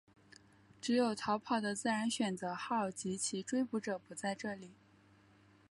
[0.81, 4.71] 只有逃跑的自然选择号及其追捕者不在这里。